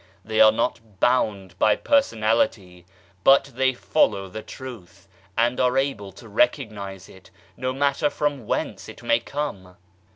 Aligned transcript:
They 0.25 0.41
are 0.41 0.51
not 0.51 0.99
bound 0.99 1.59
by 1.59 1.75
personality, 1.75 2.87
but 3.23 3.51
they 3.53 3.75
follow 3.75 4.29
the 4.29 4.41
Truth, 4.41 5.07
and 5.37 5.59
are 5.59 5.77
able 5.77 6.11
to 6.13 6.27
recognize 6.27 7.07
it 7.07 7.29
no 7.55 7.71
matter 7.71 8.09
from 8.09 8.47
whence 8.47 8.89
it 8.89 9.03
may 9.03 9.19
come. 9.19 9.75